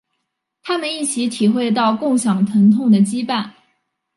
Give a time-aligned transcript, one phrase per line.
[0.63, 3.51] 他们一起体会到共享疼痛的羁绊。